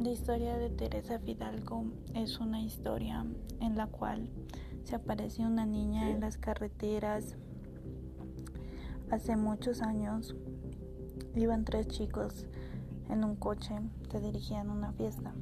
La 0.00 0.10
historia 0.10 0.56
de 0.56 0.70
Teresa 0.70 1.18
Fidalgo 1.18 1.86
es 2.14 2.38
una 2.38 2.60
historia 2.60 3.26
en 3.58 3.76
la 3.76 3.88
cual 3.88 4.30
se 4.84 4.94
aparece 4.94 5.44
una 5.44 5.66
niña 5.66 6.08
en 6.10 6.20
las 6.20 6.38
carreteras. 6.38 7.34
Hace 9.10 9.34
muchos 9.34 9.82
años 9.82 10.36
iban 11.34 11.64
tres 11.64 11.88
chicos 11.88 12.46
en 13.10 13.24
un 13.24 13.34
coche, 13.34 13.74
se 14.08 14.20
dirigían 14.20 14.70
a 14.70 14.72
una 14.72 14.92
fiesta. 14.92 15.34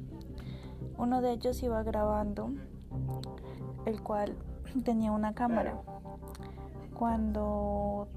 Uno 0.97 1.21
de 1.21 1.33
ellos 1.33 1.61
iba 1.61 1.83
grabando, 1.83 2.49
el 3.85 4.01
cual 4.01 4.35
tenía 4.83 5.11
una 5.11 5.35
cámara. 5.35 5.79
Cuando, 6.97 8.07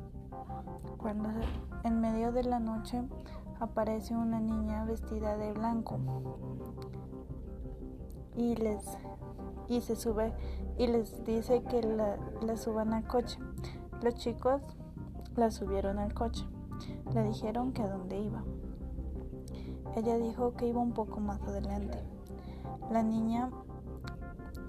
cuando 0.96 1.29
en 1.84 2.00
medio 2.00 2.32
de 2.32 2.45
la 2.45 2.60
noche 2.60 3.02
aparece 3.60 4.16
una 4.16 4.41
niña 4.41 4.84
vestida 4.84 5.37
de 5.37 5.52
blanco 5.52 5.98
y 8.36 8.56
les 8.56 8.83
y 9.69 9.80
se 9.83 9.95
sube 9.95 10.33
y 10.78 10.88
les 10.88 11.24
dice 11.24 11.62
que 11.62 11.83
la, 11.83 12.16
la 12.42 12.56
suban 12.56 12.92
al 12.92 13.06
coche. 13.06 13.38
Los 14.02 14.16
chicos 14.16 14.62
la 15.36 15.50
subieron 15.50 15.98
al 15.98 16.12
coche. 16.12 16.45
Le 17.14 17.23
dijeron 17.24 17.73
que 17.73 17.83
a 17.83 17.88
dónde 17.88 18.19
iba. 18.19 18.42
Ella 19.97 20.16
dijo 20.16 20.55
que 20.55 20.66
iba 20.66 20.80
un 20.80 20.92
poco 20.92 21.20
más 21.20 21.41
adelante. 21.42 21.98
La 22.91 23.02
niña, 23.02 23.50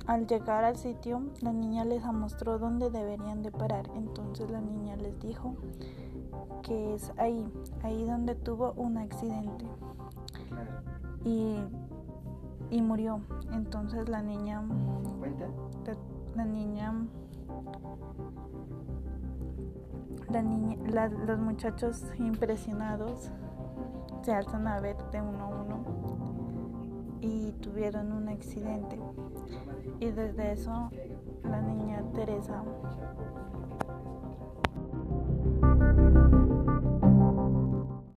al 0.08 0.28
llegar 0.28 0.64
al 0.64 0.78
sitio, 0.78 1.22
la 1.42 1.54
niña 1.54 1.86
les 1.86 2.04
mostró 2.04 2.58
dónde 2.58 2.90
deberían 2.90 3.44
de 3.44 3.52
parar. 3.52 3.90
Entonces 3.96 4.50
la 4.50 4.62
niña 4.62 4.96
les 4.96 5.20
dijo 5.20 5.56
que 6.64 6.96
es 6.96 7.12
ahí, 7.18 7.52
ahí 7.84 8.06
donde 8.06 8.36
tuvo 8.36 8.74
un 8.74 8.98
accidente 8.98 9.66
y, 11.24 11.58
y 12.70 12.82
murió. 12.82 13.22
Entonces 13.52 14.10
la 14.10 14.22
niña, 14.22 14.64
la, 16.36 16.46
niña, 16.46 16.94
la 20.30 20.42
niña, 20.42 20.78
la, 20.90 21.08
los 21.10 21.40
muchachos 21.40 22.04
impresionados 22.18 23.32
se 24.24 24.34
alzan 24.34 24.68
a 24.68 24.80
ver 24.80 24.98
de 25.12 25.22
uno 25.22 25.44
a 25.44 25.48
uno 25.48 26.41
y 27.22 27.52
tuvieron 27.62 28.12
un 28.12 28.28
accidente. 28.28 29.00
Y 30.00 30.08
desde 30.08 30.52
eso 30.54 30.90
la 31.44 31.62
niña 31.62 32.04
Teresa 32.14 32.64